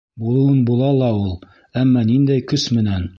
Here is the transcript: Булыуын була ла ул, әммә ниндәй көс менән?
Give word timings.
Булыуын 0.21 0.63
була 0.69 0.87
ла 1.01 1.09
ул, 1.19 1.29
әммә 1.83 2.05
ниндәй 2.13 2.45
көс 2.53 2.69
менән? 2.79 3.07